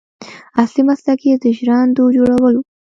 اصلي 0.63 0.81
مسلک 0.89 1.19
یې 1.27 1.35
د 1.43 1.45
ژرندو 1.57 2.03
جوړول 2.17 2.53
و. 2.57 2.63